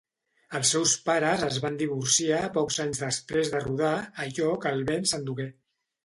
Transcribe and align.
Els 0.59 0.69
seus 0.75 0.91
pares 1.09 1.41
es 1.47 1.57
van 1.65 1.75
divorciar 1.81 2.39
pocs 2.55 2.77
anys 2.85 3.01
després 3.03 3.51
de 3.57 3.61
rodar 3.65 3.91
"Allò 4.25 4.49
que 4.65 4.71
el 4.77 4.81
vent 4.89 5.07
s'endugué". 5.13 5.47